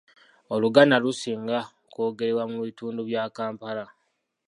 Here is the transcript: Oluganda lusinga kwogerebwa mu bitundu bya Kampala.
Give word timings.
Oluganda 0.53 0.95
lusinga 1.03 1.59
kwogerebwa 1.91 2.43
mu 2.51 2.57
bitundu 2.65 3.01
bya 3.09 3.23
Kampala. 3.35 3.85